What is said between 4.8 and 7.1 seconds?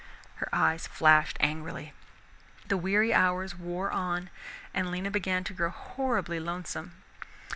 Lena began to grow horribly lonesome.